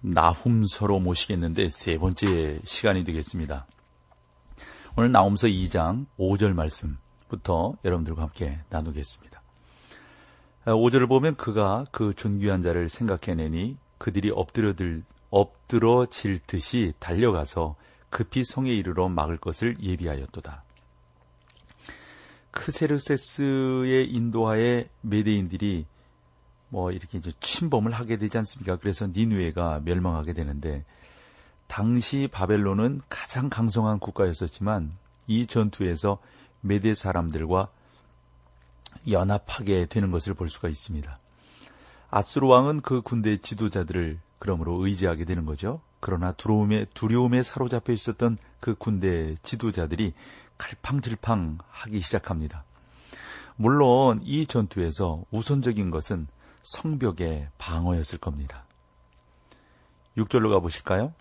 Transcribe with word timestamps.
나훔서로 0.00 1.00
모시겠는데 1.00 1.68
세 1.68 1.98
번째 1.98 2.60
시간이 2.64 3.04
되겠습니다. 3.04 3.66
오늘 4.96 5.12
나훔서 5.12 5.46
2장 5.46 6.06
5절 6.18 6.52
말씀부터 6.54 7.74
여러분들과 7.84 8.22
함께 8.22 8.60
나누겠습니다. 8.70 9.40
5절을 10.66 11.08
보면 11.08 11.36
그가 11.36 11.84
그 11.90 12.14
존귀한 12.14 12.62
자를 12.62 12.88
생각해내니 12.88 13.76
그들이 13.98 14.30
엎드려들, 14.30 15.04
엎드러질 15.30 16.40
듯이 16.40 16.92
달려가서 16.98 17.76
급히 18.08 18.44
성에 18.44 18.70
이르러 18.70 19.08
막을 19.08 19.38
것을 19.38 19.76
예비하였도다. 19.80 20.64
크세르세스의 22.50 24.10
인도하에 24.10 24.88
메데인들이 25.02 25.86
뭐 26.70 26.92
이렇게 26.92 27.18
이제 27.18 27.32
침범을 27.40 27.92
하게 27.92 28.16
되지 28.16 28.38
않습니까? 28.38 28.76
그래서 28.76 29.06
니누에가 29.06 29.82
멸망하게 29.84 30.32
되는데 30.32 30.84
당시 31.66 32.28
바벨론은 32.30 33.00
가장 33.08 33.48
강성한 33.48 33.98
국가였었지만 33.98 34.92
이 35.26 35.46
전투에서 35.46 36.18
메대 36.60 36.94
사람들과 36.94 37.68
연합하게 39.08 39.86
되는 39.86 40.10
것을 40.10 40.34
볼 40.34 40.48
수가 40.48 40.68
있습니다. 40.68 41.18
아수르 42.10 42.46
왕은 42.46 42.80
그 42.80 43.02
군대 43.02 43.36
지도자들을 43.36 44.18
그러므로 44.38 44.84
의지하게 44.84 45.24
되는 45.24 45.44
거죠. 45.44 45.80
그러나 46.00 46.32
두려움에, 46.32 46.86
두려움에 46.94 47.42
사로잡혀 47.42 47.92
있었던 47.92 48.38
그 48.58 48.74
군대 48.74 49.36
지도자들이 49.42 50.14
갈팡질팡 50.58 51.58
하기 51.68 52.00
시작합니다. 52.00 52.64
물론 53.56 54.20
이 54.24 54.46
전투에서 54.46 55.24
우선적인 55.30 55.90
것은 55.90 56.26
성벽의 56.62 57.48
방어였을 57.58 58.18
겁니다. 58.18 58.64
6절로 60.16 60.50
가보실까요? 60.50 61.12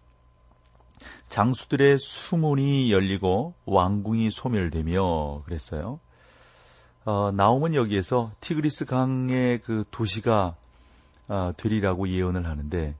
장수들의 1.30 1.98
수문이 2.00 2.92
열리고 2.92 3.54
왕궁이 3.66 4.32
소멸되며 4.32 5.44
그랬어요. 5.46 6.00
어, 7.06 7.32
나오면 7.32 7.76
여기에서 7.76 8.32
티그리스 8.42 8.86
강의 8.86 9.62
그 9.62 9.84
도시가 9.92 10.56
어, 11.28 11.52
되리라고 11.56 12.10
예언을 12.10 12.46
하는데 12.48 12.96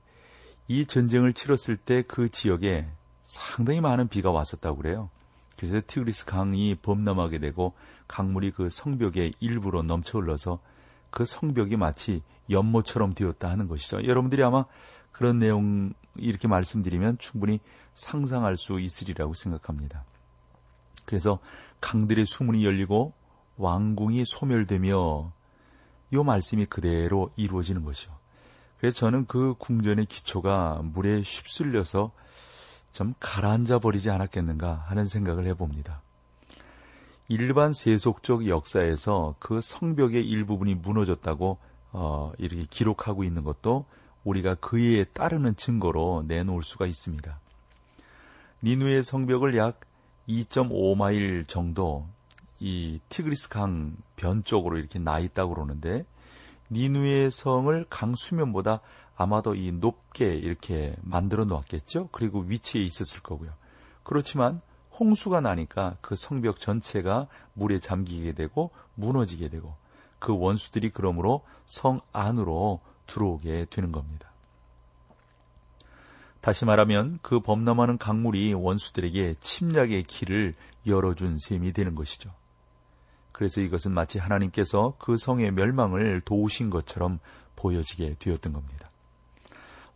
이 0.68 0.86
전쟁을 0.86 1.34
치렀을 1.34 1.76
때 1.76 2.02
그 2.02 2.28
지역에 2.28 2.86
상당히 3.24 3.80
많은 3.80 4.08
비가 4.08 4.30
왔었다고 4.30 4.78
그래요. 4.78 5.10
그래서 5.58 5.80
티그리스 5.86 6.24
강이 6.24 6.76
범람하게 6.76 7.38
되고 7.38 7.74
강물이 8.08 8.52
그 8.52 8.68
성벽의 8.70 9.34
일부로 9.40 9.82
넘쳐 9.82 10.18
흘러서 10.18 10.60
그 11.10 11.24
성벽이 11.24 11.76
마치 11.76 12.22
연못처럼 12.50 13.14
되었다 13.14 13.48
하는 13.48 13.68
것이죠. 13.68 14.04
여러분들이 14.04 14.42
아마 14.42 14.64
그런 15.12 15.38
내용 15.38 15.92
이렇게 16.16 16.48
말씀드리면 16.48 17.18
충분히 17.18 17.60
상상할 17.94 18.56
수 18.56 18.80
있으리라고 18.80 19.34
생각합니다. 19.34 20.04
그래서 21.04 21.38
강들의 21.80 22.26
수문이 22.26 22.64
열리고 22.64 23.12
왕궁이 23.56 24.24
소멸되며 24.26 25.32
이 26.12 26.16
말씀이 26.16 26.66
그대로 26.66 27.30
이루어지는 27.36 27.84
것이요. 27.84 28.12
그래서 28.78 28.96
저는 28.96 29.26
그 29.26 29.54
궁전의 29.58 30.06
기초가 30.06 30.80
물에 30.82 31.20
휩쓸려서 31.20 32.12
좀 32.92 33.14
가라앉아 33.20 33.78
버리지 33.78 34.10
않았겠는가 34.10 34.84
하는 34.86 35.04
생각을 35.04 35.46
해봅니다. 35.46 36.02
일반 37.28 37.72
세속적 37.72 38.48
역사에서 38.48 39.36
그 39.38 39.60
성벽의 39.60 40.26
일부분이 40.26 40.74
무너졌다고 40.74 41.58
어, 41.92 42.32
이렇게 42.38 42.66
기록하고 42.68 43.24
있는 43.24 43.44
것도 43.44 43.84
우리가 44.24 44.56
그에 44.56 45.04
따르는 45.04 45.56
증거로 45.56 46.24
내놓을 46.26 46.62
수가 46.62 46.86
있습니다. 46.86 47.38
니누의 48.62 49.02
성벽을 49.02 49.56
약 49.56 49.80
2.5마일 50.28 51.48
정도 51.48 52.06
이 52.58 53.00
티그리스 53.08 53.48
강 53.48 53.96
변 54.20 54.44
쪽으로 54.44 54.76
이렇게 54.78 54.98
나 54.98 55.18
있다고 55.18 55.54
그러는데 55.54 56.04
니누의 56.70 57.30
성을 57.30 57.86
강 57.88 58.14
수면보다 58.14 58.80
아마도 59.16 59.54
이 59.54 59.72
높게 59.72 60.34
이렇게 60.34 60.94
만들어 61.02 61.44
놓았겠죠. 61.44 62.10
그리고 62.12 62.40
위치에 62.40 62.82
있었을 62.82 63.22
거고요. 63.22 63.50
그렇지만 64.02 64.60
홍수가 64.98 65.40
나니까 65.40 65.96
그 66.00 66.14
성벽 66.14 66.60
전체가 66.60 67.26
물에 67.54 67.80
잠기게 67.80 68.32
되고 68.32 68.70
무너지게 68.94 69.48
되고 69.48 69.74
그 70.20 70.38
원수들이 70.38 70.90
그러므로 70.90 71.42
성 71.66 72.00
안으로 72.12 72.80
들어오게 73.06 73.66
되는 73.70 73.90
겁니다. 73.90 74.30
다시 76.40 76.64
말하면 76.64 77.18
그 77.22 77.40
범람하는 77.40 77.98
강물이 77.98 78.54
원수들에게 78.54 79.34
침략의 79.40 80.04
길을 80.04 80.54
열어준 80.86 81.38
셈이 81.38 81.72
되는 81.72 81.94
것이죠. 81.94 82.30
그래서 83.32 83.60
이것은 83.60 83.92
마치 83.92 84.18
하나님께서 84.18 84.94
그 84.98 85.16
성의 85.16 85.50
멸망을 85.50 86.20
도우신 86.22 86.70
것처럼 86.70 87.18
보여지게 87.56 88.16
되었던 88.18 88.52
겁니다. 88.52 88.90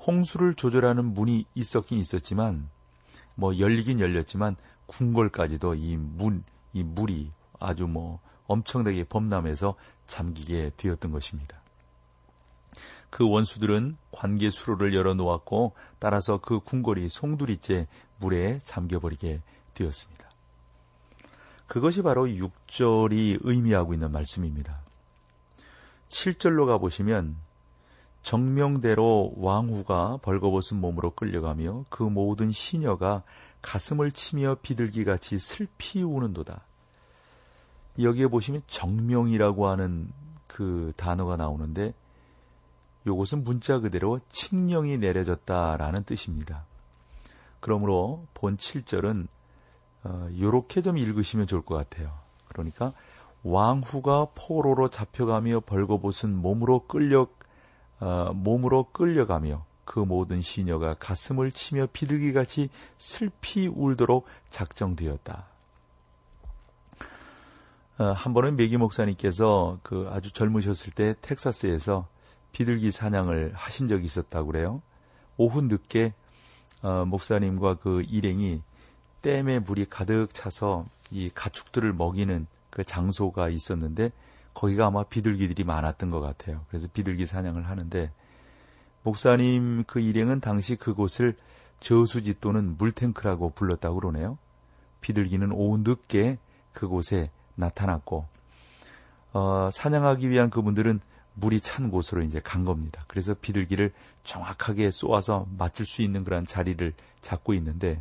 홍수를 0.06 0.54
조절하는 0.54 1.14
문이 1.14 1.46
있었긴 1.54 1.98
있었지만 1.98 2.68
뭐 3.36 3.58
열리긴 3.58 4.00
열렸지만 4.00 4.56
궁궐까지도 4.86 5.74
이 5.74 5.96
문, 5.96 6.44
이 6.72 6.82
물이 6.82 7.32
아주 7.58 7.86
뭐 7.86 8.20
엄청나게 8.46 9.04
범람해서 9.04 9.74
잠기게 10.06 10.72
되었던 10.76 11.12
것입니다. 11.12 11.60
그 13.10 13.28
원수들은 13.28 13.96
관계 14.10 14.50
수로를 14.50 14.94
열어놓았고 14.94 15.74
따라서 16.00 16.38
그 16.38 16.58
궁궐이 16.60 17.08
송두리째 17.08 17.86
물에 18.18 18.58
잠겨버리게 18.64 19.40
되었습니다. 19.74 20.28
그것이 21.66 22.02
바로 22.02 22.26
6절이 22.26 23.38
의미하고 23.42 23.94
있는 23.94 24.10
말씀입니다. 24.10 24.80
7절로 26.08 26.66
가보시면 26.66 27.36
정명대로 28.22 29.34
왕후가 29.36 30.18
벌거벗은 30.22 30.80
몸으로 30.80 31.10
끌려가며 31.10 31.84
그 31.90 32.02
모든 32.02 32.50
시녀가 32.50 33.22
가슴을 33.62 34.12
치며 34.12 34.56
비둘기같이 34.62 35.38
슬피 35.38 36.02
우는도다. 36.02 36.62
여기에 37.98 38.28
보시면 38.28 38.62
정명이라고 38.66 39.68
하는 39.68 40.10
그 40.46 40.92
단어가 40.96 41.36
나오는데 41.36 41.94
이것은 43.06 43.44
문자 43.44 43.78
그대로 43.78 44.20
칙령이 44.30 44.98
내려졌다라는 44.98 46.04
뜻입니다. 46.04 46.64
그러므로 47.60 48.26
본 48.34 48.56
7절은 48.56 49.26
어, 50.04 50.28
이렇게 50.32 50.82
좀 50.82 50.98
읽으시면 50.98 51.46
좋을 51.46 51.62
것 51.62 51.74
같아요. 51.76 52.12
그러니까 52.48 52.92
왕후가 53.42 54.28
포로로 54.34 54.88
잡혀가며 54.88 55.60
벌거벗은 55.60 56.34
몸으로 56.34 56.86
끌려 56.86 57.26
어, 58.00 58.32
몸으로 58.34 58.90
끌려가며 58.92 59.64
그 59.84 59.98
모든 59.98 60.40
시녀가 60.40 60.94
가슴을 60.94 61.52
치며 61.52 61.86
비둘기같이 61.92 62.70
슬피 62.96 63.66
울도록 63.66 64.26
작정되었다. 64.50 65.46
어, 67.98 68.10
한 68.12 68.34
번은 68.34 68.56
메기 68.56 68.76
목사님께서 68.76 69.78
그 69.82 70.08
아주 70.10 70.32
젊으셨을 70.32 70.92
때 70.92 71.14
텍사스에서 71.20 72.08
비둘기 72.52 72.90
사냥을 72.90 73.52
하신 73.54 73.88
적이 73.88 74.04
있었다고 74.04 74.48
그래요. 74.48 74.82
오후 75.36 75.62
늦게 75.62 76.12
어, 76.82 77.04
목사님과 77.04 77.76
그 77.76 78.02
일행이 78.02 78.62
댐에 79.22 79.60
물이 79.60 79.86
가득 79.86 80.28
차서 80.32 80.86
이 81.10 81.30
가축들을 81.34 81.92
먹이는 81.92 82.46
그 82.70 82.84
장소가 82.84 83.48
있었는데 83.48 84.10
거기가 84.52 84.86
아마 84.86 85.04
비둘기들이 85.04 85.64
많았던 85.64 86.10
것 86.10 86.20
같아요. 86.20 86.64
그래서 86.68 86.88
비둘기 86.92 87.26
사냥을 87.26 87.68
하는데 87.68 88.12
목사님 89.02 89.84
그 89.86 90.00
일행은 90.00 90.40
당시 90.40 90.76
그곳을 90.76 91.36
저수지 91.80 92.40
또는 92.40 92.76
물탱크라고 92.76 93.50
불렀다고 93.50 94.00
그러네요. 94.00 94.38
비둘기는 95.00 95.52
오후 95.52 95.78
늦게 95.78 96.38
그곳에 96.72 97.30
나타났고 97.54 98.26
어, 99.32 99.68
사냥하기 99.72 100.30
위한 100.30 100.50
그분들은 100.50 101.00
물이 101.34 101.60
찬 101.60 101.90
곳으로 101.90 102.22
이제 102.22 102.40
간 102.40 102.64
겁니다. 102.64 103.04
그래서 103.08 103.34
비둘기를 103.34 103.92
정확하게 104.22 104.90
쏘아서 104.92 105.46
맞출 105.58 105.84
수 105.84 106.02
있는 106.02 106.22
그런 106.22 106.46
자리를 106.46 106.92
잡고 107.20 107.54
있는데 107.54 108.00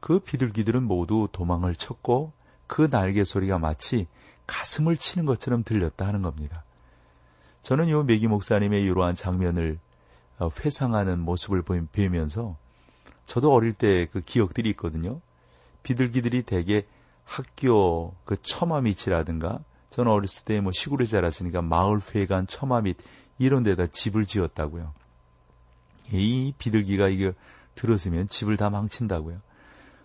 그 0.00 0.20
비둘기들은 0.20 0.84
모두 0.84 1.28
도망을 1.32 1.74
쳤고 1.74 2.32
그 2.68 2.88
날개 2.88 3.24
소리가 3.24 3.58
마치 3.58 4.06
가슴을 4.46 4.96
치는 4.96 5.26
것처럼 5.26 5.64
들렸다 5.64 6.06
하는 6.06 6.22
겁니다. 6.22 6.62
저는 7.62 7.88
요 7.88 8.04
메기 8.04 8.28
목사님의 8.28 8.82
이러한 8.84 9.16
장면을 9.16 9.78
어, 10.38 10.50
회상하는 10.60 11.18
모습을 11.18 11.62
보면서 11.62 12.56
저도 13.24 13.52
어릴 13.52 13.72
때 13.72 14.06
그 14.12 14.20
기억들이 14.20 14.70
있거든요. 14.70 15.20
비둘기들이 15.82 16.42
대개 16.42 16.86
학교 17.26 18.14
그 18.24 18.36
처마 18.40 18.80
밑이라든가 18.80 19.58
저는 19.90 20.10
어렸을 20.10 20.44
때 20.44 20.60
뭐 20.60 20.72
시골에 20.72 21.04
자랐으니까 21.04 21.60
마을 21.60 22.00
회관 22.14 22.46
처마 22.46 22.80
밑 22.82 22.96
이런 23.38 23.62
데다 23.62 23.86
집을 23.86 24.24
지었다고요. 24.24 24.94
이 26.12 26.54
비둘기가 26.56 27.08
이게 27.08 27.32
들었으면 27.74 28.28
집을 28.28 28.56
다 28.56 28.70
망친다고요. 28.70 29.40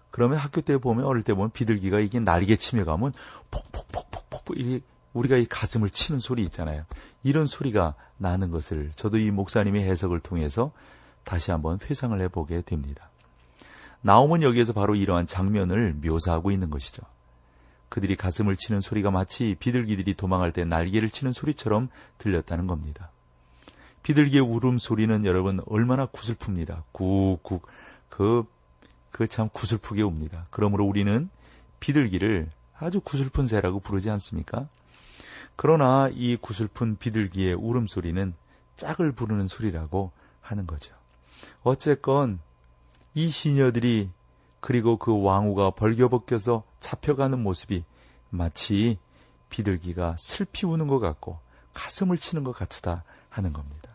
그러면 0.10 0.40
학교 0.40 0.60
때 0.62 0.78
보면 0.78 1.06
어릴 1.06 1.24
때 1.24 1.34
보면 1.34 1.52
비둘기가 1.52 2.00
이게 2.00 2.20
날개 2.20 2.58
치며 2.58 2.84
가면 2.84 3.14
폭폭폭폭폭 3.52 4.58
이 4.60 4.82
우리가 5.14 5.38
이 5.38 5.46
가슴을 5.46 5.90
치는 5.90 6.20
소리 6.20 6.44
있잖아요. 6.44 6.86
이런 7.24 7.46
소리가 7.46 7.96
나는 8.18 8.50
것을 8.50 8.92
저도 8.96 9.18
이 9.20 9.30
목사님의 9.30 9.84
해석을 9.90 10.20
통해서 10.22 10.72
다시 11.24 11.52
한번 11.52 11.80
회상을 11.82 12.20
해보게 12.20 12.62
됩니다. 12.62 13.11
나옴은 14.02 14.42
여기에서 14.42 14.74
바로 14.74 14.96
이러한 14.96 15.28
장면을 15.28 15.94
묘사하고 16.04 16.52
있는 16.52 16.70
것이죠. 16.70 17.04
그들이 17.90 18.16
가슴을 18.16 18.56
치는 18.56 18.80
소리가 18.80 19.12
마치 19.12 19.56
비둘기들이 19.60 20.16
도망할 20.16 20.54
때 20.54 20.64
날개를 20.64 21.10
치는 21.10 21.34
소리처럼 21.34 21.90
들렸다는 22.18 22.68
겁니다. 22.68 23.12
비둘기의 24.04 24.42
울음소리는 24.42 25.26
여러분 25.26 25.60
얼마나 25.68 26.06
구슬픕니다. 26.08 26.84
꾹꾹 26.92 27.62
그, 28.10 28.44
그 29.12 29.28
참 29.28 29.50
구슬프게 29.50 30.02
옵니다. 30.04 30.48
그러므로 30.50 30.86
우리는 30.86 31.30
비둘기를 31.80 32.50
아주 32.80 33.02
구슬픈 33.02 33.46
새라고 33.46 33.80
부르지 33.80 34.10
않습니까? 34.10 34.68
그러나 35.56 36.10
이 36.12 36.38
구슬픈 36.38 36.98
비둘기의 36.98 37.54
울음소리는 37.54 38.34
짝을 38.78 39.12
부르는 39.12 39.48
소리라고 39.48 40.12
하는 40.40 40.66
거죠. 40.66 40.96
어쨌건 41.62 42.40
이 43.14 43.30
시녀들이 43.30 44.10
그리고 44.60 44.98
그 44.98 45.22
왕후가 45.22 45.72
벌겨벗겨서 45.72 46.64
잡혀가는 46.80 47.42
모습이 47.42 47.84
마치 48.30 48.98
비둘기가 49.50 50.16
슬피 50.18 50.66
우는 50.66 50.88
것 50.88 51.00
같고 51.00 51.40
가슴을 51.74 52.18
치는 52.18 52.44
것 52.44 52.54
같다 52.54 53.04
하는 53.30 53.54
겁니다. 53.54 53.92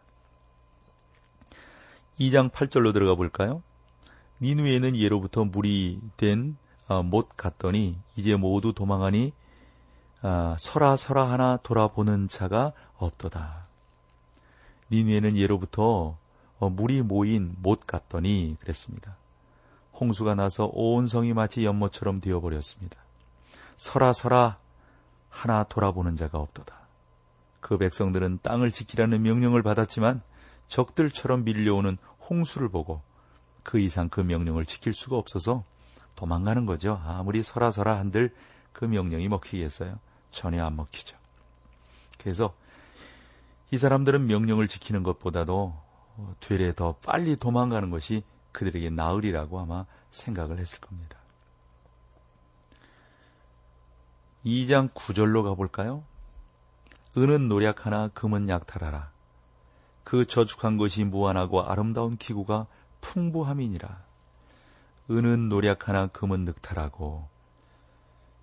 2장 2.18 2.50
8절로 2.50 2.92
들어가 2.92 3.14
볼까요? 3.14 3.62
니누에는 4.40 4.96
예로부터 4.96 5.44
물이 5.44 6.00
된못 6.16 6.54
어, 6.88 7.28
갔더니 7.36 7.98
이제 8.16 8.36
모두 8.36 8.72
도망하니 8.72 9.32
아, 10.22 10.56
서라 10.58 10.96
서라 10.96 11.30
하나 11.30 11.58
돌아보는 11.58 12.28
자가 12.28 12.72
없도다. 12.96 13.66
니누에는 14.90 15.36
예로부터 15.36 15.82
어, 15.84 16.18
물이 16.58 17.02
모인 17.02 17.54
못 17.60 17.86
갔더니 17.86 18.56
그랬습니다. 18.60 19.16
홍수가 19.98 20.34
나서 20.34 20.70
온 20.72 21.06
성이 21.06 21.32
마치 21.32 21.64
연못처럼 21.64 22.20
되어버렸습니다. 22.20 22.98
서라 23.76 24.12
서라 24.12 24.58
하나 25.28 25.64
돌아보는 25.64 26.16
자가 26.16 26.38
없도다. 26.38 26.74
그 27.60 27.78
백성들은 27.78 28.40
땅을 28.42 28.70
지키라는 28.70 29.22
명령을 29.22 29.62
받았지만 29.62 30.22
적들처럼 30.68 31.44
밀려오는 31.44 31.98
홍수를 32.28 32.68
보고 32.68 33.02
그 33.62 33.78
이상 33.78 34.08
그 34.08 34.20
명령을 34.20 34.64
지킬 34.66 34.92
수가 34.92 35.16
없어서 35.16 35.64
도망가는 36.14 36.66
거죠. 36.66 37.00
아무리 37.04 37.42
서라 37.42 37.70
서라 37.70 37.98
한들 37.98 38.34
그 38.72 38.84
명령이 38.84 39.28
먹히겠어요. 39.28 39.98
전혀 40.30 40.64
안 40.64 40.76
먹히죠. 40.76 41.16
그래서 42.18 42.54
이 43.70 43.76
사람들은 43.76 44.26
명령을 44.26 44.68
지키는 44.68 45.02
것보다도 45.02 45.74
되레 46.40 46.74
더 46.74 46.96
빨리 47.04 47.36
도망가는 47.36 47.90
것이 47.90 48.22
그들에게 48.52 48.90
나으리라고 48.90 49.60
아마 49.60 49.86
생각을 50.10 50.58
했을 50.58 50.80
겁니다. 50.80 51.18
2장 54.44 54.92
9절로 54.92 55.42
가볼까요? 55.42 56.04
은은 57.16 57.48
노력하나 57.48 58.08
금은 58.08 58.48
약탈하라. 58.48 59.10
그 60.04 60.24
저축한 60.24 60.76
것이 60.76 61.04
무한하고 61.04 61.62
아름다운 61.62 62.16
기구가 62.16 62.66
풍부함이니라. 63.00 64.04
은은 65.10 65.48
노력하나 65.48 66.08
금은 66.08 66.44
늑탈하고 66.44 67.28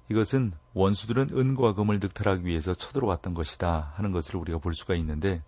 이것은 0.10 0.54
원수들은 0.74 1.30
은과 1.32 1.74
금을 1.74 2.00
늑탈하기 2.00 2.46
위해서 2.46 2.74
쳐들어왔던 2.74 3.34
것이다 3.34 3.94
하는 3.96 4.12
것을 4.12 4.36
우리가 4.38 4.60
볼 4.60 4.74
수가 4.74 4.96
있는데 4.96 5.42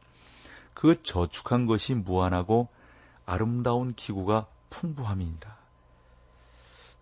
그 0.75 1.01
저축한 1.01 1.65
것이 1.65 1.95
무한하고 1.95 2.67
아름다운 3.25 3.95
기구가 3.95 4.45
풍부함이니라. 4.69 5.55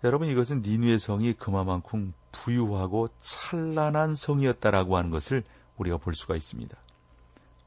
여러분 0.05 0.29
이것은 0.29 0.61
니누의 0.61 0.99
성이 0.99 1.33
그만큼 1.33 2.13
부유하고 2.31 3.09
찬란한 3.21 4.15
성이었다라고 4.15 4.95
하는 4.95 5.09
것을 5.09 5.43
우리가 5.77 5.97
볼 5.97 6.13
수가 6.13 6.35
있습니다. 6.35 6.77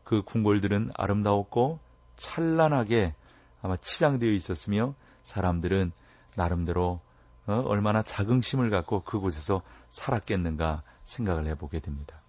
그 0.05 0.23
궁궐들은 0.23 0.93
아름다웠고 0.95 1.81
찬란하게 2.17 3.15
아마 3.63 3.77
치장되어 3.77 4.31
있었으며 4.31 4.95
사람들은 5.25 5.93
나름대로 6.37 7.01
어, 7.47 7.63
얼마나 7.67 8.03
자긍심을 8.03 8.71
갖고 8.71 9.03
그곳에서 9.03 9.63
살았겠는가 9.89 10.83
생각을 11.05 11.47
해보게 11.47 11.81
됩니다. 11.81 12.21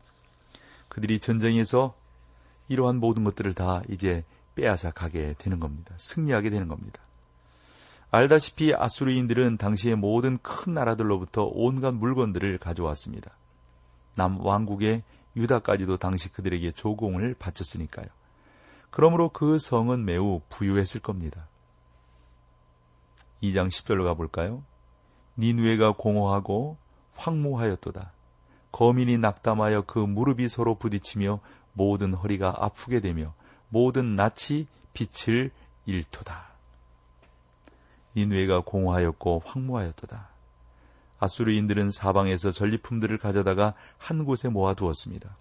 그들이 0.89 1.19
전쟁에서 1.19 1.95
이러한 2.67 2.97
모든 2.97 3.23
것들을 3.23 3.53
다 3.53 3.81
이제 3.89 4.23
빼앗아 4.55 4.91
가게 4.91 5.33
되는 5.37 5.59
겁니다. 5.59 5.93
승리하게 5.97 6.49
되는 6.49 6.67
겁니다. 6.67 7.01
알다시피 8.09 8.73
아수르인들은 8.73 9.57
당시의 9.57 9.95
모든 9.95 10.37
큰 10.37 10.73
나라들로부터 10.73 11.49
온갖 11.53 11.93
물건들을 11.93 12.57
가져왔습니다. 12.57 13.31
남 14.15 14.37
왕국의 14.39 15.03
유다까지도 15.35 15.97
당시 15.97 16.31
그들에게 16.31 16.71
조공을 16.71 17.35
바쳤으니까요. 17.37 18.07
그러므로 18.89 19.29
그 19.29 19.59
성은 19.59 20.05
매우 20.05 20.41
부유했을 20.49 21.01
겁니다. 21.01 21.47
2장 23.43 23.67
10절로 23.67 24.05
가볼까요? 24.05 24.63
니누에가 25.37 25.93
공허하고 25.93 26.77
황무하였도다. 27.15 28.11
거민이 28.71 29.17
낙담하여 29.17 29.83
그 29.85 29.99
무릎이 29.99 30.47
서로 30.47 30.75
부딪히며 30.75 31.39
모든 31.77 32.13
허리가 32.13 32.53
아프게 32.57 32.99
되며 32.99 33.33
모든 33.69 34.15
낯이 34.15 34.67
빛을 34.93 35.51
잃도다. 35.85 36.47
니누에가 38.15 38.61
공허하였고 38.61 39.43
황무하였도다. 39.45 40.27
아수르인들은 41.19 41.91
사방에서 41.91 42.51
전리품들을 42.51 43.17
가져다가 43.19 43.75
한 43.97 44.25
곳에 44.25 44.49
모아두었습니다. 44.49 45.37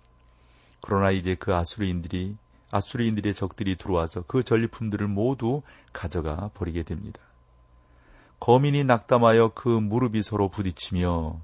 그러나 0.83 1.11
이제 1.11 1.35
그 1.35 1.55
아수르인들이 1.55 2.37
아수르인들의 2.71 3.33
적들이 3.33 3.77
들어와서 3.77 4.23
그 4.27 4.43
전리품들을 4.43 5.07
모두 5.09 5.63
가져가 5.93 6.51
버리게 6.55 6.83
됩니다. 6.83 7.21
거민이 8.41 8.85
낙담하여 8.85 9.53
그 9.55 9.69
무릎이 9.69 10.21
서로 10.23 10.51
부딪히며 10.51 11.41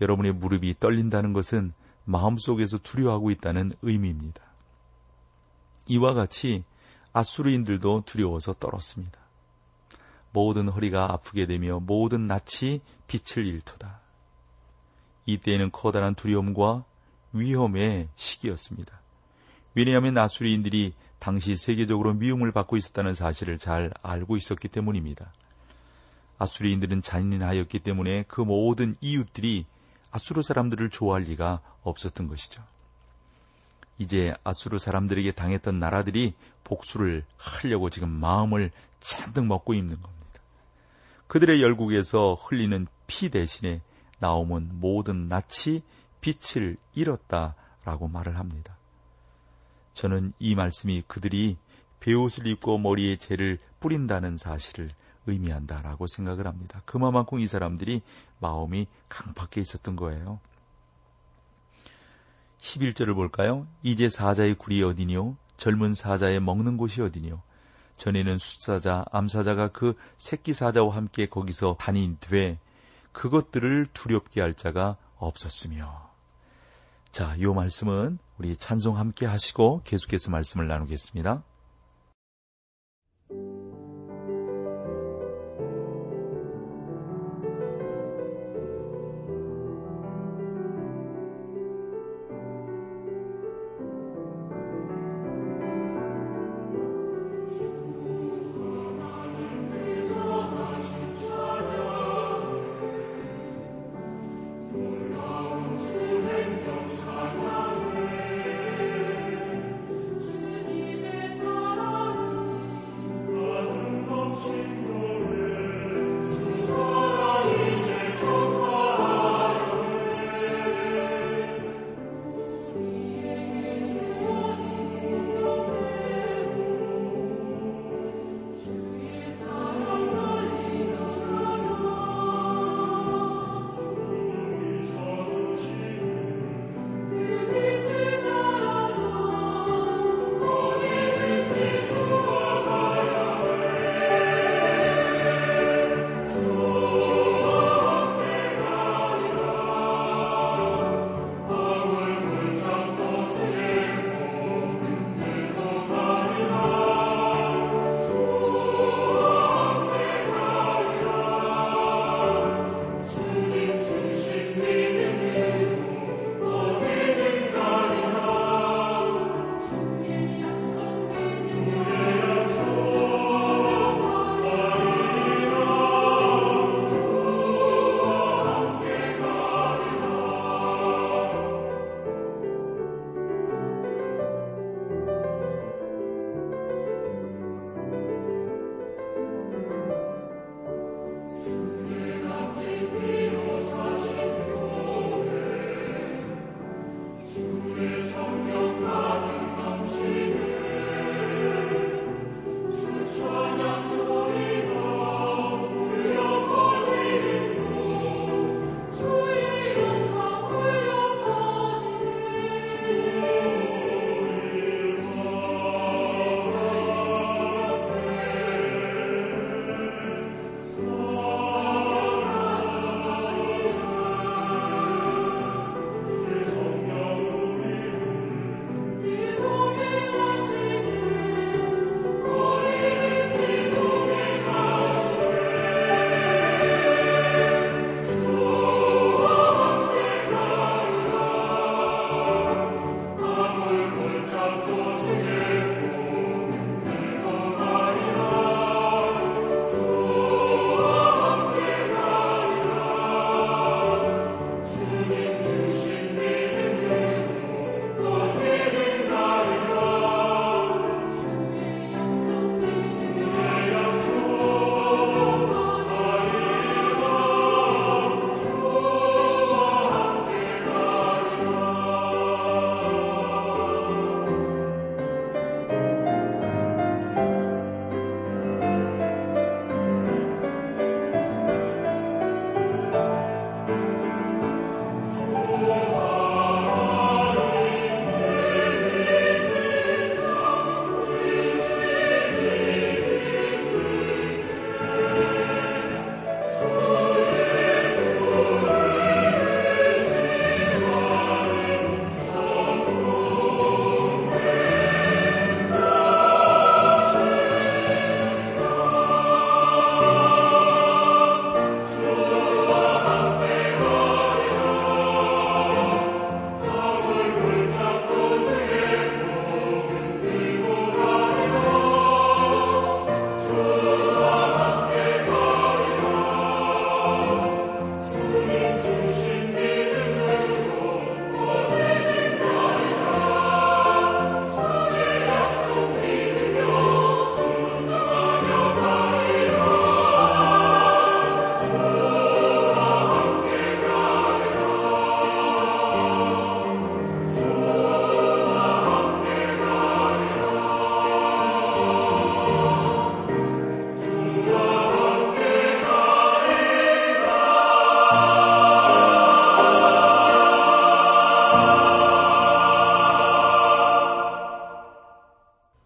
여러분의 0.00 0.32
무릎이 0.32 0.74
떨린다는 0.78 1.32
것은 1.32 1.72
마음속에서 2.04 2.78
두려워하고 2.78 3.30
있다는 3.30 3.72
의미입니다. 3.82 4.42
이와 5.86 6.14
같이 6.14 6.64
아수르인들도 7.12 8.04
두려워서 8.06 8.52
떨었습니다. 8.54 9.18
모든 10.32 10.68
허리가 10.68 11.12
아프게 11.12 11.46
되며 11.46 11.80
모든 11.80 12.26
낯이 12.26 12.80
빛을 13.06 13.46
잃도다. 13.46 14.00
이때에는 15.26 15.70
커다란 15.70 16.14
두려움과 16.14 16.84
위험의 17.32 18.08
시기였습니다. 18.16 19.00
왜냐하면 19.74 20.18
아수리인들이 20.18 20.94
당시 21.18 21.56
세계적으로 21.56 22.14
미움을 22.14 22.52
받고 22.52 22.76
있었다는 22.76 23.14
사실을 23.14 23.58
잘 23.58 23.92
알고 24.02 24.36
있었기 24.36 24.68
때문입니다. 24.68 25.32
아수리인들은 26.38 27.00
잔인하였기 27.00 27.78
때문에 27.78 28.24
그 28.28 28.40
모든 28.40 28.96
이웃들이 29.00 29.66
아수르 30.14 30.42
사람들을 30.42 30.90
좋아할 30.90 31.22
리가 31.22 31.60
없었던 31.82 32.28
것이죠. 32.28 32.62
이제 33.98 34.32
아수르 34.44 34.78
사람들에게 34.78 35.32
당했던 35.32 35.80
나라들이 35.80 36.34
복수를 36.62 37.24
하려고 37.36 37.90
지금 37.90 38.10
마음을 38.10 38.70
잔뜩 39.00 39.44
먹고 39.44 39.74
있는 39.74 40.00
겁니다. 40.00 40.40
그들의 41.26 41.60
열국에서 41.60 42.34
흘리는 42.34 42.86
피 43.08 43.28
대신에 43.28 43.80
나오면 44.20 44.70
모든 44.74 45.28
낯이 45.28 45.82
빛을 46.20 46.76
잃었다라고 46.94 48.06
말을 48.06 48.38
합니다. 48.38 48.76
저는 49.94 50.32
이 50.38 50.54
말씀이 50.54 51.02
그들이 51.08 51.56
베옷을 51.98 52.46
입고 52.46 52.78
머리에 52.78 53.16
재를 53.16 53.58
뿌린다는 53.80 54.36
사실을 54.36 54.90
의미한다라고 55.26 56.06
생각을 56.06 56.46
합니다. 56.46 56.82
그만큼 56.84 57.40
이 57.40 57.46
사람들이 57.46 58.02
마음이 58.40 58.86
강박해 59.08 59.60
있었던 59.60 59.96
거예요. 59.96 60.40
11절을 62.60 63.14
볼까요? 63.14 63.66
이제 63.82 64.08
사자의 64.08 64.54
굴이 64.54 64.82
어디니요? 64.82 65.36
젊은 65.56 65.94
사자의 65.94 66.40
먹는 66.40 66.76
곳이 66.76 67.02
어디니요? 67.02 67.42
전에는 67.96 68.38
숫사자, 68.38 69.04
암사자가 69.12 69.68
그 69.68 69.94
새끼 70.16 70.52
사자와 70.52 70.96
함께 70.96 71.26
거기서 71.26 71.76
다닌 71.78 72.16
뒤에 72.20 72.58
그것들을 73.12 73.86
두렵게 73.92 74.40
할 74.40 74.54
자가 74.54 74.96
없었으며. 75.16 76.10
자, 77.10 77.40
요 77.40 77.54
말씀은 77.54 78.18
우리 78.38 78.56
찬송 78.56 78.98
함께 78.98 79.26
하시고 79.26 79.82
계속해서 79.84 80.30
말씀을 80.32 80.66
나누겠습니다. 80.66 81.44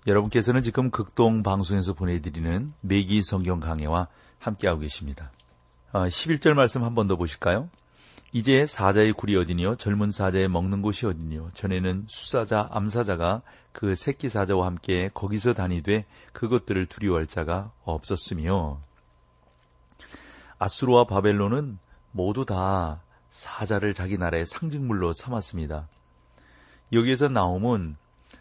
여러분께서는 0.08 0.62
지금 0.62 0.90
극동 0.90 1.42
방송에서 1.42 1.92
보내드리는 1.92 2.72
매기 2.80 3.20
성경 3.20 3.60
강해와 3.60 4.08
함께하고 4.38 4.80
계십니다. 4.80 5.30
11절 5.92 6.52
아, 6.52 6.54
말씀 6.54 6.82
한 6.82 6.94
번 6.94 7.08
더 7.08 7.16
보실까요? 7.16 7.68
이제 8.32 8.64
사자의 8.64 9.12
굴이 9.12 9.36
어디니요? 9.36 9.76
젊은 9.76 10.10
사자의 10.10 10.48
먹는 10.48 10.80
곳이 10.80 11.04
어디니요? 11.04 11.50
전에는 11.52 12.06
수사자, 12.08 12.68
암사자가 12.70 13.42
그 13.72 13.94
새끼 13.94 14.30
사자와 14.30 14.64
함께 14.66 15.10
거기서 15.12 15.52
다니되 15.52 16.06
그것들을 16.32 16.86
두려워할 16.86 17.26
자가 17.26 17.70
없었으며 17.84 18.80
아수르와 20.58 21.04
바벨론은 21.04 21.78
모두 22.12 22.46
다 22.46 23.02
사자를 23.28 23.92
자기 23.92 24.16
나라의 24.16 24.46
상징물로 24.46 25.12
삼았습니다. 25.12 25.86
여기에서 26.94 27.28
나옴은 27.28 27.96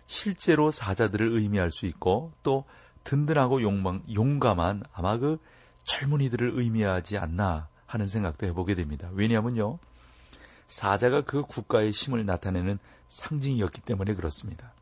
실제로 0.08 0.72
사자들을 0.72 1.34
의미할 1.34 1.70
수 1.70 1.86
있고 1.86 2.32
또 2.44 2.66
든든하고 3.04 3.62
용망, 3.62 4.04
용감한 4.14 4.84
아마 4.94 5.18
그 5.18 5.38
젊은이들을 5.84 6.54
의미하지 6.56 7.18
않나 7.18 7.70
하는 7.86 8.08
생각도 8.08 8.46
해보게 8.48 8.76
됩니다. 8.76 9.10
왜냐하면요. 9.14 9.80
사자가 10.68 11.22
그 11.22 11.44
국가의 11.44 11.92
힘을 11.92 12.26
나타내는 12.26 12.80
상징이었기 13.08 13.82
때문에 13.82 14.14
그렇습니다. 14.16 14.74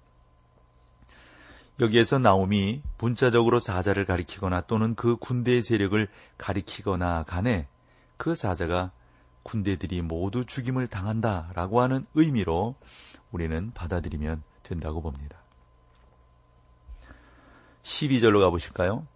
여기에서 1.80 2.18
나옴이 2.18 2.82
문자적으로 2.98 3.60
사자를 3.60 4.06
가리키거나 4.06 4.62
또는 4.62 4.96
그 4.96 5.18
군대의 5.18 5.62
세력을 5.62 6.08
가리키거나 6.38 7.24
간에 7.24 7.68
그 8.18 8.34
사자가 8.34 8.92
군대들이 9.44 10.02
모두 10.02 10.46
죽임을 10.46 10.88
당한다라고 10.88 11.82
하는 11.82 12.06
의미로 12.16 12.76
우리는 13.32 13.72
받아들이면 13.74 14.42
된다고 14.66 15.02
봅니다. 15.02 15.38
12절로 17.84 18.42
가보실까요? 18.42 19.08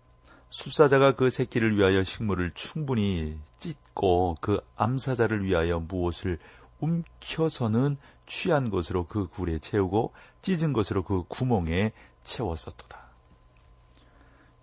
수사자가 0.50 1.15
그 1.15 1.29
새끼를 1.29 1.77
위하여 1.77 2.03
식물을 2.03 2.51
충분히 2.53 3.38
찢고 3.60 4.38
그 4.41 4.62
암사자를 4.77 5.44
위하여 5.44 5.79
무엇을 5.79 6.39
움켜서는 6.79 7.98
취한 8.25 8.70
것으로 8.70 9.06
그 9.08 9.27
굴에 9.27 9.60
채우고 9.60 10.13
찢은 10.41 10.72
것으로 10.74 11.03
그 11.03 11.24
구멍에 11.27 11.91
채웠었도다. 12.24 13.00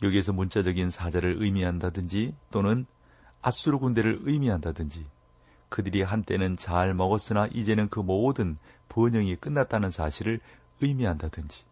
여기에서 0.03 0.33
문자적인 0.33 0.91
사자를 0.91 1.43
의미한다든지 1.43 2.35
또는 2.51 2.87
아수르 3.43 3.79
군대를 3.79 4.21
의미한다든지 4.23 5.07
그들이 5.69 6.03
한때는 6.03 6.57
잘 6.57 6.95
먹었으나 6.95 7.49
이제는 7.53 7.89
그 7.89 8.01
모든 8.01 8.57
번영이 8.89 9.37
끝났다는 9.37 9.91
사실을 9.91 10.41
의미한다든지 10.81 11.65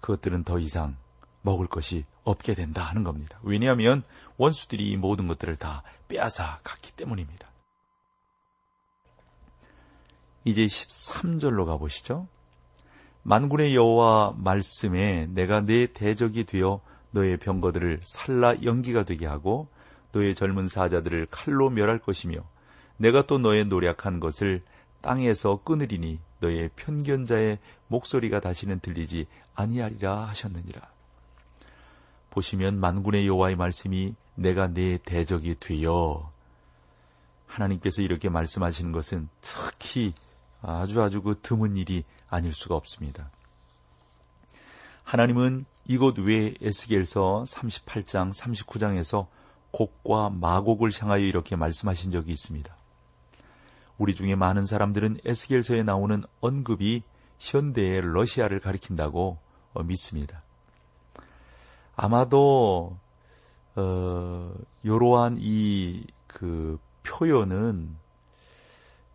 그것들은 0.00 0.44
더 0.44 0.58
이상 0.58 0.96
먹을 1.42 1.66
것이 1.66 2.04
없게 2.24 2.54
된다 2.54 2.82
하는 2.82 3.04
겁니다. 3.04 3.38
왜냐하면 3.42 4.02
원수들이 4.36 4.88
이 4.88 4.96
모든 4.96 5.26
것들을 5.28 5.56
다 5.56 5.82
빼앗아 6.08 6.60
갔기 6.62 6.92
때문입니다. 6.92 7.48
이제 10.44 10.64
13절로 10.64 11.66
가보시죠. 11.66 12.28
만군의 13.22 13.74
여호와 13.74 14.34
말씀에 14.36 15.26
내가 15.26 15.60
내 15.60 15.86
대적이 15.92 16.44
되어 16.44 16.80
너의 17.10 17.38
병거들을 17.38 18.00
살라 18.02 18.62
연기가 18.62 19.04
되게 19.04 19.26
하고 19.26 19.68
너의 20.12 20.34
젊은 20.34 20.68
사자들을 20.68 21.26
칼로 21.30 21.70
멸할 21.70 21.98
것이며 21.98 22.38
내가 22.96 23.26
또 23.26 23.38
너의 23.38 23.66
노력한 23.66 24.20
것을 24.20 24.62
땅에서 25.00 25.60
끊으리니 25.64 26.18
너의 26.40 26.70
편견자의 26.76 27.58
목소리가 27.88 28.40
다시는 28.40 28.80
들리지 28.80 29.26
아니하리라 29.54 30.24
하셨느니라. 30.26 30.82
보시면 32.30 32.78
만군의 32.78 33.26
여호와의 33.26 33.56
말씀이 33.56 34.14
내가 34.34 34.66
내 34.66 34.98
대적이 34.98 35.56
되어 35.58 36.30
하나님께서 37.46 38.02
이렇게 38.02 38.28
말씀하시는 38.28 38.92
것은 38.92 39.28
특히 39.40 40.12
아주 40.60 41.02
아주 41.02 41.22
그 41.22 41.38
드문 41.40 41.76
일이 41.76 42.04
아닐 42.28 42.52
수가 42.52 42.74
없습니다. 42.74 43.30
하나님은 45.04 45.64
이곳 45.86 46.18
외 46.18 46.54
에스겔서 46.60 47.44
38장, 47.46 48.34
39장에서 48.36 49.28
곡과 49.70 50.30
마곡을 50.30 50.90
향하여 50.98 51.22
이렇게 51.22 51.54
말씀하신 51.54 52.10
적이 52.10 52.32
있습니다. 52.32 52.76
우리 53.98 54.14
중에 54.14 54.34
많은 54.34 54.66
사람들은 54.66 55.18
에스겔서에 55.24 55.82
나오는 55.82 56.22
언급이 56.40 57.02
현대의 57.38 58.02
러시아를 58.02 58.60
가리킨다고 58.60 59.38
어, 59.72 59.82
믿습니다. 59.82 60.42
아마도 61.96 62.96
어, 63.74 64.52
이러한 64.82 65.38
이 65.40 66.04
그 66.36 66.78
표현은 67.02 67.96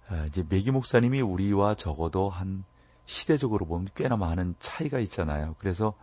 아, 0.09 0.25
이제 0.25 0.43
메기 0.49 0.71
목사님이 0.71 1.21
우리와 1.21 1.75
적어도 1.75 2.29
한 2.29 2.63
시대적으로 3.05 3.67
보면 3.67 3.89
꽤나 3.93 4.17
많은 4.17 4.55
차이가 4.57 4.97
있잖아요. 4.99 5.55
그래서 5.59 5.93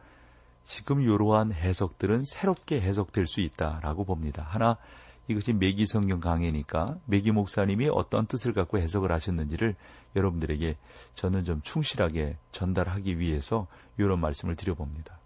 지금 0.62 1.00
이러한 1.02 1.52
해석들은 1.52 2.22
새롭게 2.24 2.80
해석될 2.80 3.26
수 3.26 3.40
있다라고 3.40 4.04
봅니다. 4.04 4.44
하나 4.44 4.76
이것이 5.28 5.52
매기 5.52 5.84
성경 5.86 6.20
강해니까 6.20 6.96
매기 7.04 7.30
목사님이 7.30 7.88
어떤 7.92 8.26
뜻을 8.26 8.54
갖고 8.54 8.78
해석을 8.78 9.12
하셨는지를 9.12 9.76
여러분들에게 10.16 10.76
저는 11.14 11.44
좀 11.44 11.60
충실하게 11.60 12.38
전달하기 12.50 13.18
위해서 13.18 13.66
이런 13.98 14.20
말씀을 14.20 14.56
드려봅니다. 14.56 15.18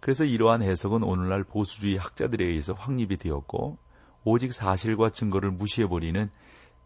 그래서 0.00 0.24
이러한 0.24 0.62
해석은 0.62 1.02
오늘날 1.02 1.42
보수주의 1.42 1.96
학자들에 1.96 2.44
의해서 2.46 2.72
확립이 2.72 3.16
되었고 3.16 3.78
오직 4.24 4.52
사실과 4.52 5.10
증거를 5.10 5.50
무시해버리는 5.50 6.30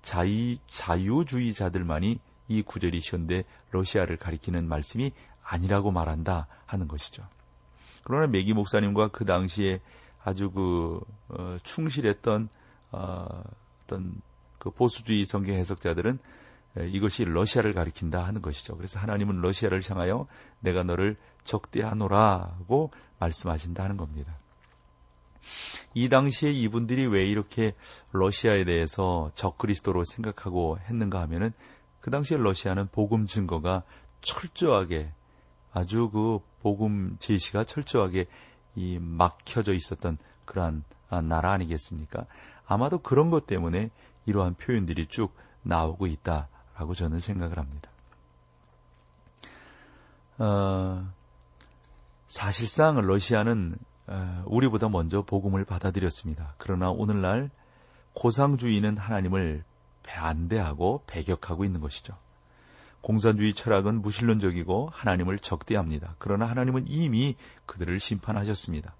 자유, 0.00 0.57
자유주의자들만이 0.66 2.18
이 2.48 2.62
구절이 2.62 3.00
현대 3.05 3.44
러시아를 3.70 4.16
가리키는 4.16 4.66
말씀이 4.66 5.12
아니라고 5.42 5.90
말한다 5.90 6.46
하는 6.64 6.88
것이죠. 6.88 7.22
그러나 8.05 8.26
메기 8.26 8.52
목사님과 8.55 9.09
그 9.09 9.24
당시에 9.24 9.81
아주 10.25 10.51
그 10.51 11.01
어, 11.29 11.57
충실했던 11.63 12.49
어, 12.93 13.43
어떤 13.85 14.21
그 14.59 14.71
보수주의 14.71 15.25
성경 15.25 15.57
해석자들은 15.57 16.19
이것이 16.89 17.25
러시아를 17.25 17.75
가리킨다 17.75 18.25
하는 18.25 18.41
것이죠. 18.41 18.77
그래서 18.77 18.99
하나님은 18.99 19.43
러시아를 19.43 19.83
향하여 19.87 20.27
내가 20.61 20.83
너를 20.83 21.17
적대하노라고 21.45 22.91
말씀하신다 23.19 23.83
하는 23.83 23.97
겁니다. 23.97 24.39
이 25.95 26.09
당시에 26.09 26.51
이분들이 26.51 27.07
왜 27.07 27.27
이렇게 27.27 27.75
러시아에 28.13 28.65
대해서 28.65 29.29
적그리스도로 29.35 30.05
생각하고 30.05 30.79
했는가 30.79 31.21
하면은 31.23 31.53
그 32.01 32.11
당시에 32.11 32.39
러시아는 32.39 32.89
복음 32.89 33.27
증거가 33.27 33.83
철저하게 34.23 35.13
아주 35.73 36.11
그 36.11 36.39
복음 36.63 37.17
제시가 37.19 37.65
철저하게 37.65 38.27
이 38.75 38.99
막혀져 39.01 39.75
있었던 39.75 40.19
그러한 40.45 40.85
아, 41.09 41.21
나라 41.21 41.53
아니겠습니까? 41.53 42.27
아마도 42.67 42.99
그런 42.99 43.31
것 43.31 43.47
때문에 43.47 43.91
이러한 44.27 44.55
표현들이 44.55 45.07
쭉 45.07 45.35
나오고 45.63 46.07
있다라고 46.07 46.95
저는 46.95 47.21
생각을 47.21 47.59
합니다. 47.59 47.91
어, 50.39 51.13
사실상 52.29 53.01
러시아는 53.01 53.77
어, 54.07 54.43
우리보다 54.47 54.89
먼저 54.89 55.23
복음을 55.23 55.65
받아들였습니다. 55.65 56.55
그러나 56.59 56.91
오늘날 56.91 57.51
고상주의는 58.15 58.97
하나님을 58.97 59.65
반대하고 60.03 61.05
배격하고 61.07 61.65
있는 61.65 61.81
것이죠. 61.81 62.17
공산주의 63.03 63.53
철학은 63.53 64.01
무신론적이고 64.01 64.91
하나님을 64.93 65.38
적대합니다. 65.38 66.15
그러나 66.19 66.47
하나님은 66.47 66.87
이미 66.88 67.37
그들을 67.67 68.01
심판하셨습니다. 68.01 68.95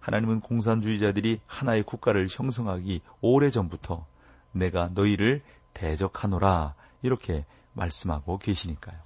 하나님은 0.00 0.40
공산주의자들이 0.40 1.40
하나의 1.46 1.82
국가를 1.82 2.26
형성하기 2.30 3.00
오래전부터 3.20 4.06
내가 4.52 4.90
너희를 4.92 5.42
대적하노라 5.72 6.74
이렇게 7.02 7.44
말씀하고 7.72 8.38
계시니까요. 8.38 8.96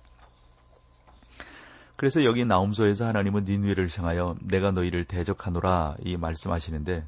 그래서 1.97 2.25
여기 2.25 2.45
나움소에서 2.45 3.07
하나님은 3.07 3.45
니누에를 3.45 3.89
향하여 3.97 4.37
내가 4.41 4.71
너희를 4.71 5.05
대적하노라 5.05 5.97
이 6.05 6.17
말씀하시는데 6.17 7.07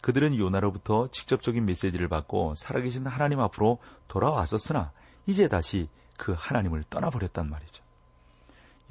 그들은 0.00 0.36
요나로부터 0.36 1.08
직접적인 1.10 1.64
메시지를 1.64 2.08
받고 2.08 2.54
살아계신 2.56 3.06
하나님 3.06 3.40
앞으로 3.40 3.78
돌아왔었으나 4.08 4.92
이제 5.26 5.48
다시 5.48 5.88
그 6.22 6.36
하나님을 6.38 6.84
떠나버렸단 6.88 7.50
말이죠. 7.50 7.82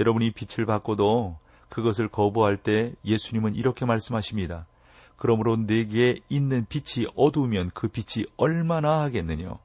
여러분이 0.02 0.32
빛을 0.32 0.66
받고도 0.66 1.40
그것을 1.70 2.10
거부할 2.10 2.58
때 2.58 2.94
예수님은 3.06 3.56
이렇게 3.56 3.86
말씀하십니다. 3.86 4.68
그러므로 5.16 5.56
내게 5.56 6.20
있는 6.28 6.66
빛이 6.68 7.08
어두우면 7.16 7.72
그 7.74 7.88
빛이 7.88 8.26
얼마나 8.36 9.00
하겠느냐. 9.04 9.58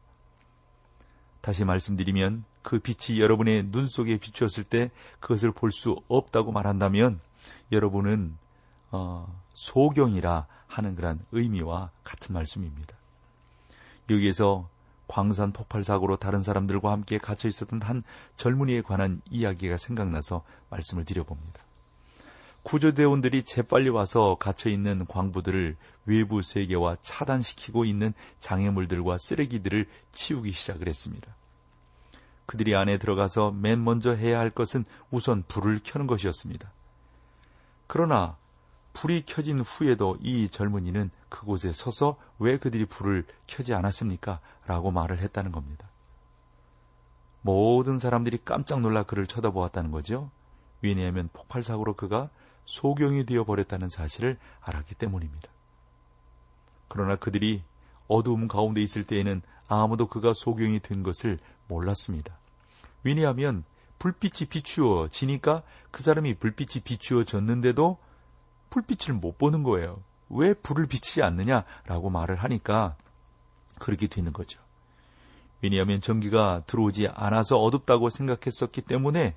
다시 1.41 1.65
말씀드리면 1.65 2.45
그 2.63 2.79
빛이 2.79 3.21
여러분의 3.21 3.65
눈 3.73 3.89
속에 3.89 4.17
비추었을 4.19 4.63
때 4.63 4.93
그것을 5.19 5.51
볼 5.51 5.73
수 5.73 5.97
없다고 6.07 6.53
말한다면 6.53 7.19
여러분은 7.73 8.37
어, 8.93 9.43
소경이라 9.55 10.47
하는 10.69 10.95
그런 10.95 11.19
의미와 11.33 11.91
같은 12.05 12.33
말씀입니다. 12.33 12.97
여기에서 14.09 14.69
광산 15.09 15.53
폭발 15.53 15.85
사고로 15.85 16.17
다른 16.17 16.43
사람들과 16.43 16.91
함께 16.91 17.19
갇혀 17.19 17.49
있었던 17.49 17.83
한 17.83 18.03
젊은이에 18.37 18.83
관한 18.83 19.21
이야기가 19.31 19.77
생각나서 19.77 20.43
말씀을 20.71 21.05
드려봅니다. 21.05 21.67
구조대원들이 22.63 23.45
재빨리 23.45 23.91
와서 23.91 24.37
갇혀 24.41 24.71
있는 24.71 25.05
광부들을 25.07 25.77
외부 26.07 26.43
세계와 26.43 26.97
차단시키고 27.01 27.85
있는 27.85 28.13
장애물들과 28.41 29.19
쓰레기들을 29.19 29.87
치우기 30.11 30.51
시작을 30.51 30.89
했습니다. 30.89 31.37
그들이 32.47 32.75
안에 32.75 32.99
들어가서 32.99 33.53
맨 33.53 33.85
먼저 33.85 34.13
해야 34.13 34.41
할 34.41 34.51
것은 34.51 34.85
우선 35.13 35.45
불을 35.47 35.81
켜는 35.85 36.09
것이었습니다. 36.09 36.73
그러나 37.87 38.37
불이 38.97 39.25
켜진 39.27 39.61
후에도 39.61 40.17
이 40.23 40.49
젊은이는 40.49 41.11
그곳에 41.29 41.71
서서 41.71 42.17
왜 42.39 42.57
그들이 42.57 42.87
불을 42.87 43.27
켜지 43.47 43.75
않았습니까? 43.75 44.41
라고 44.65 44.91
말을 44.91 45.19
했다는 45.19 45.53
겁니다. 45.53 45.87
모든 47.43 47.99
사람들이 47.99 48.39
깜짝 48.43 48.81
놀라 48.81 49.03
그를 49.03 49.27
쳐다보았다는 49.27 49.91
거죠. 49.91 50.31
왜냐하면 50.81 51.29
폭발 51.35 51.63
사고로 51.63 51.95
그가 51.95 52.31
소경이 52.65 53.27
되어 53.27 53.45
버렸다는 53.45 53.91
사실을 53.91 54.39
알았기 54.63 54.95
때문입니다. 54.95 55.47
그러나 56.89 57.17
그들이 57.17 57.65
어두움 58.09 58.49
가운데 58.49 58.83
있을 58.83 59.05
때에는 59.05 59.43
아무도 59.69 60.09
그가 60.09 60.33
소경이 60.33 60.81
된 60.81 61.03
것을 61.03 61.39
몰랐습니다. 61.69 62.35
왜냐하면 63.05 63.65
불빛이 63.99 64.49
비추어지니까 64.49 65.63
그 65.91 66.03
사람이 66.03 66.37
불빛이 66.37 66.83
비추어졌는데도 66.83 67.99
불빛을 68.71 69.15
못 69.15 69.39
보는 69.39 69.63
거예요. 69.63 70.03
왜 70.29 70.55
불을 70.55 70.87
비치지 70.87 71.23
않느냐라고 71.23 72.11
말을 72.11 72.37
하니까 72.37 72.97
그렇게 73.79 74.07
되는 74.07 74.33
거죠. 74.33 74.61
왜냐하면 75.63 76.01
전기가 76.01 76.63
들어오지 76.67 77.09
않아서 77.09 77.59
어둡다고 77.59 78.11
생각했었기 78.11 78.83
때문에 78.83 79.35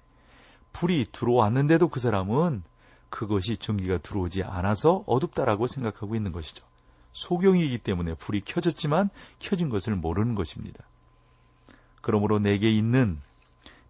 불이 0.74 1.08
들어왔는데도 1.12 1.88
그 1.90 2.00
사람은 2.00 2.64
그것이 3.10 3.58
전기가 3.58 3.98
들어오지 3.98 4.44
않아서 4.44 5.04
어둡다라고 5.08 5.68
생각하고 5.68 6.16
있는 6.16 6.32
것이죠. 6.32 6.66
소경이기 7.14 7.80
때문에 7.80 8.14
불이 8.14 8.42
켜졌지만 8.42 9.10
켜진 9.40 9.70
것을 9.70 9.96
모르는 9.96 10.36
것입니다. 10.36 10.84
그러므로 12.02 12.40
내게 12.40 12.70
있는 12.70 13.20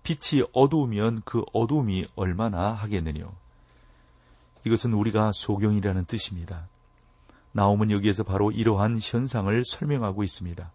빛이 0.04 0.43
어두우면 0.54 1.23
그 1.25 1.43
어두움이 1.54 2.08
얼마나 2.15 2.71
하겠느냐. 2.71 3.30
이것은 4.65 4.93
우리가 4.93 5.32
소경이라는 5.32 6.04
뜻입니다. 6.04 6.67
나옴은 7.52 7.91
여기에서 7.91 8.24
바로 8.24 8.52
이러한 8.52 9.00
현상을 9.02 9.63
설명하고 9.63 10.24
있습니다. 10.24 10.72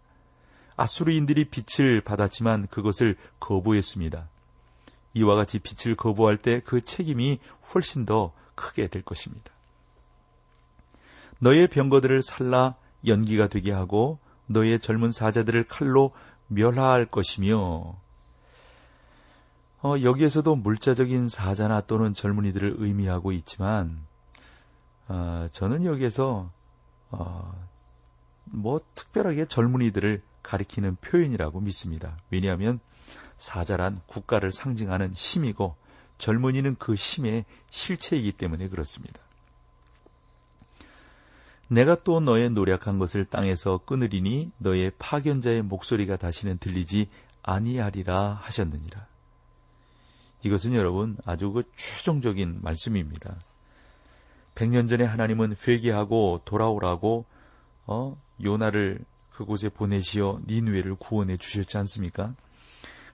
아수르인들이 0.75 1.45
빛을 1.45 2.01
받았지만 2.01 2.67
그것을 2.67 3.17
거부했습니다. 3.39 4.27
이와 5.13 5.35
같이 5.35 5.59
빛을 5.59 5.95
거부할 5.95 6.37
때 6.37 6.59
그 6.65 6.83
책임이 6.83 7.39
훨씬 7.73 8.05
더 8.05 8.33
크게 8.55 8.87
될 8.87 9.01
것입니다. 9.01 9.51
너의 11.39 11.67
병거들을 11.67 12.21
살라 12.21 12.75
연기가 13.05 13.47
되게 13.47 13.71
하고 13.71 14.19
너의 14.47 14.79
젊은 14.79 15.11
사자들을 15.11 15.65
칼로 15.65 16.11
멸하할 16.47 17.05
것이며 17.05 17.95
어, 19.85 20.01
여기에서도 20.01 20.55
물자적인 20.55 21.27
사자나 21.27 21.81
또는 21.81 22.15
젊은이들을 22.15 22.77
의미하고 22.79 23.31
있지만 23.33 23.99
어, 25.07 25.47
저는 25.51 25.85
여기에서 25.85 26.49
어, 27.11 27.53
뭐 28.45 28.79
특별하게 28.95 29.45
젊은이들을 29.45 30.23
가리키는 30.41 30.95
표현이라고 31.01 31.59
믿습니다. 31.59 32.17
왜냐하면 32.31 32.79
사자란 33.37 34.01
국가를 34.07 34.51
상징하는 34.51 35.13
힘이고 35.13 35.75
젊은이는 36.17 36.77
그 36.79 36.95
힘의 36.95 37.45
실체이기 37.69 38.31
때문에 38.31 38.69
그렇습니다. 38.69 39.19
내가 41.67 41.95
또 42.03 42.19
너의 42.19 42.49
노력한 42.49 42.97
것을 42.97 43.23
땅에서 43.25 43.81
끊으리니 43.85 44.49
너의 44.57 44.93
파견자의 44.97 45.61
목소리가 45.61 46.17
다시는 46.17 46.57
들리지 46.57 47.07
아니하리라 47.43 48.39
하셨느니라. 48.41 49.13
이것은 50.45 50.73
여러분 50.73 51.17
아주 51.25 51.51
그 51.51 51.63
최종적인 51.75 52.59
말씀입니다. 52.61 53.35
100년 54.53 54.87
전에 54.87 55.03
하나님은 55.03 55.55
회개하고 55.67 56.41
돌아오라고 56.45 57.25
어, 57.87 58.15
요나를 58.43 58.99
그곳에 59.31 59.69
보내시어 59.69 60.41
니누에를 60.45 60.95
구원해 60.95 61.37
주셨지 61.37 61.79
않습니까? 61.79 62.35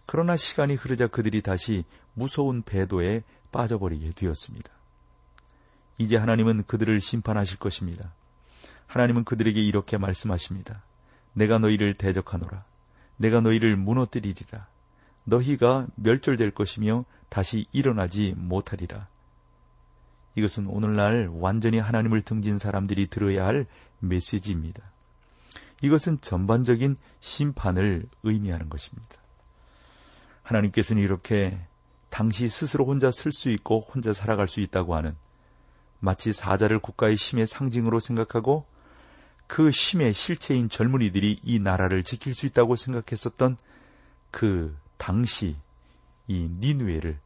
그러나 0.05 0.35
시간이 0.35 0.75
흐르자 0.75 1.07
그들이 1.07 1.41
다시 1.41 1.85
무서운 2.15 2.63
배도에 2.63 3.23
빠져버리게 3.53 4.11
되었습니다. 4.11 4.69
이제 5.99 6.17
하나님은 6.17 6.65
그들을 6.67 6.99
심판하실 6.99 7.59
것입니다. 7.59 8.11
하나님은 8.87 9.23
그들에게 9.23 9.57
이렇게 9.61 9.97
말씀하십니다. 9.97 10.83
내가 11.31 11.59
너희를 11.59 11.93
대적하노라. 11.93 12.65
내가 13.15 13.39
너희를 13.39 13.77
무너뜨리리라. 13.77 14.67
너희가 15.23 15.87
멸절될 15.95 16.51
것이며 16.51 17.05
다시 17.31 17.65
일어나지 17.71 18.33
못하리라. 18.35 19.07
이것은 20.35 20.67
오늘날 20.67 21.29
완전히 21.31 21.79
하나님을 21.79 22.23
등진 22.23 22.57
사람들이 22.57 23.07
들어야 23.07 23.45
할 23.45 23.65
메시지입니다. 23.99 24.83
이것은 25.81 26.19
전반적인 26.19 26.97
심판을 27.21 28.05
의미하는 28.23 28.67
것입니다. 28.67 29.15
하나님께서는 30.43 31.01
이렇게 31.01 31.57
당시 32.09 32.49
스스로 32.49 32.85
혼자 32.85 33.11
쓸 33.11 33.31
수 33.31 33.49
있고 33.49 33.79
혼자 33.79 34.11
살아갈 34.11 34.49
수 34.49 34.59
있다고 34.59 34.97
하는 34.97 35.15
마치 36.01 36.33
사자를 36.33 36.79
국가의 36.79 37.15
힘의 37.15 37.47
상징으로 37.47 38.01
생각하고 38.01 38.65
그 39.47 39.69
힘의 39.69 40.13
실체인 40.13 40.67
젊은이들이 40.67 41.39
이 41.43 41.59
나라를 41.59 42.03
지킬 42.03 42.35
수 42.35 42.45
있다고 42.45 42.75
생각했었던 42.75 43.55
그 44.31 44.75
당시 44.97 45.55
이 46.27 46.49
니누에를 46.59 47.17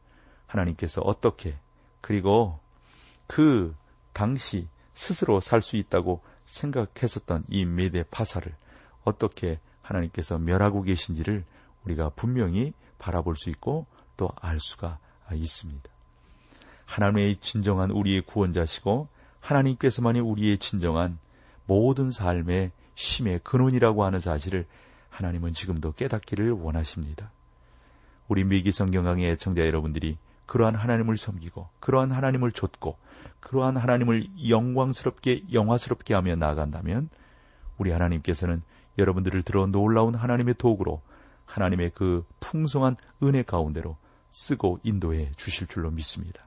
하나님께서 0.46 1.00
어떻게 1.02 1.54
그리고 2.00 2.58
그 3.26 3.74
당시 4.12 4.68
스스로 4.94 5.40
살 5.40 5.60
수 5.62 5.76
있다고 5.76 6.22
생각했었던 6.46 7.44
이 7.48 7.64
메대 7.64 8.04
파사를 8.04 8.52
어떻게 9.04 9.58
하나님께서 9.82 10.38
멸하고 10.38 10.82
계신지를 10.82 11.44
우리가 11.84 12.10
분명히 12.10 12.72
바라볼 12.98 13.36
수 13.36 13.50
있고 13.50 13.86
또 14.16 14.30
알 14.40 14.58
수가 14.58 14.98
있습니다. 15.32 15.90
하나님의 16.86 17.36
진정한 17.40 17.90
우리의 17.90 18.22
구원자시고 18.22 19.08
하나님께서만이 19.40 20.20
우리의 20.20 20.58
진정한 20.58 21.18
모든 21.66 22.10
삶의 22.10 22.70
힘의 22.94 23.40
근원이라고 23.40 24.04
하는 24.04 24.18
사실을 24.20 24.66
하나님은 25.10 25.52
지금도 25.52 25.92
깨닫기를 25.92 26.52
원하십니다. 26.52 27.30
우리 28.28 28.44
미기 28.44 28.72
성경강의 28.72 29.38
청자 29.38 29.66
여러분들이 29.66 30.18
그러한 30.46 30.74
하나님을 30.74 31.16
섬기고 31.16 31.68
그러한 31.80 32.10
하나님을 32.12 32.52
좇고 32.52 32.96
그러한 33.40 33.76
하나님을 33.76 34.48
영광스럽게 34.48 35.44
영화스럽게 35.52 36.14
하며 36.14 36.36
나아간다면 36.36 37.08
우리 37.78 37.90
하나님께서는 37.90 38.62
여러분들을 38.98 39.42
들어 39.42 39.66
놀라운 39.66 40.14
하나님의 40.14 40.54
도구로 40.54 41.02
하나님의 41.44 41.92
그 41.94 42.24
풍성한 42.40 42.96
은혜 43.22 43.42
가운데로 43.42 43.96
쓰고 44.30 44.80
인도해 44.82 45.30
주실 45.36 45.66
줄로 45.66 45.90
믿습니다. 45.90 46.46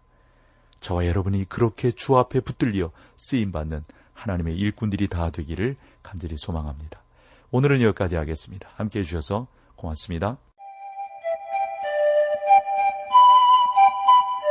저와 0.80 1.08
여러분이 1.08 1.46
그렇게 1.46 1.92
주 1.92 2.18
앞에 2.18 2.40
붙들려 2.40 2.92
쓰임 3.18 3.52
받는 3.52 3.84
하나님의 4.14 4.58
일꾼들이 4.58 5.08
다 5.08 5.30
되기를 5.30 5.78
간절히 6.04 6.36
소망합니다. 6.38 7.02
오늘은 7.52 7.82
여기까지 7.82 8.16
하겠습니다. 8.16 8.70
함께 8.76 9.00
해 9.00 9.04
주셔서 9.04 9.48
고맙습니다. 9.76 10.38